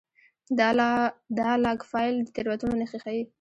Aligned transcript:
دا 1.43 1.51
لاګ 1.65 1.79
فایل 1.91 2.15
د 2.21 2.27
تېروتنو 2.35 2.73
نښې 2.81 2.99
ښيي. 3.03 3.23